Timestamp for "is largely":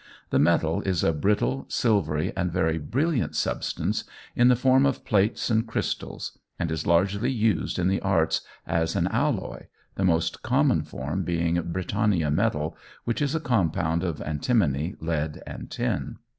6.71-7.31